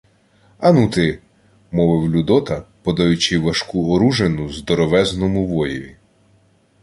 [0.59, 1.19] —Ану, ти,—
[1.71, 5.95] мовив Людота, подаючи важку оружину здоровезному воєві.